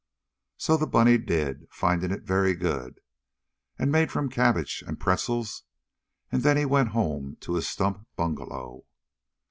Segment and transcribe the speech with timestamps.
[0.57, 3.01] So the bunny did, finding it very good,
[3.77, 5.61] and made from cabbage and pretzels
[6.31, 8.83] and then he went home to his stump bungalow.